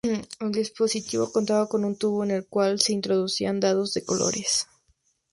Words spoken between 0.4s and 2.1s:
dispositivo contaba con un